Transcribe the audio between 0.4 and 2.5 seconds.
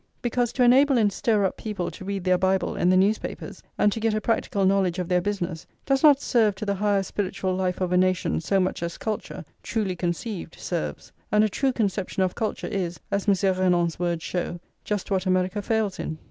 to enable and stir up people to read their